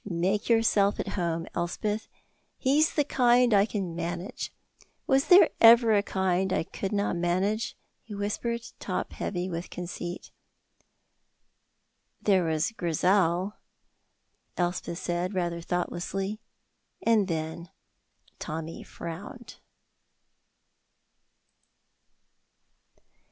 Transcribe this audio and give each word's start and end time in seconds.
"Make 0.03 0.49
yourself 0.49 0.99
at 0.99 1.09
home, 1.09 1.45
Elspeth; 1.53 2.07
he's 2.57 2.95
the 2.95 3.03
kind 3.03 3.53
I 3.53 3.67
can 3.67 3.93
manage. 3.95 4.51
Was 5.05 5.27
there 5.27 5.51
ever 5.59 5.93
a 5.95 6.01
kind 6.01 6.51
I 6.51 6.63
couldna 6.63 7.13
manage?" 7.13 7.77
he 8.01 8.15
whispered, 8.15 8.63
top 8.79 9.11
heavy 9.13 9.47
with 9.47 9.69
conceit. 9.69 10.31
"There 12.19 12.45
was 12.45 12.71
Grizel," 12.71 13.53
Elspeth 14.57 14.97
said, 14.97 15.35
rather 15.35 15.61
thoughtlessly; 15.61 16.39
and 17.03 17.27
then 17.27 17.69
Tommy 18.39 18.81
frowned. 18.81 19.57